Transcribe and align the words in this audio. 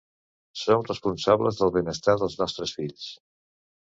Som 0.61 0.85
responsables 0.87 1.59
del 1.61 1.73
benestar 1.77 2.17
dels 2.23 2.39
nostres 2.43 2.77
fills. 2.81 3.11